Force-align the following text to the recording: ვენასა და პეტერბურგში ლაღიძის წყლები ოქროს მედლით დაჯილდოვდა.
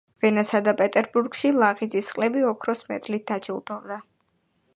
ვენასა 0.25 0.61
და 0.67 0.71
პეტერბურგში 0.79 1.51
ლაღიძის 1.65 2.09
წყლები 2.13 2.47
ოქროს 2.53 2.83
მედლით 2.89 3.29
დაჯილდოვდა. 3.33 4.01